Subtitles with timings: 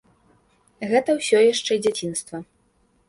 [0.93, 2.37] Гэта ўсё яшчэ дзяцінства.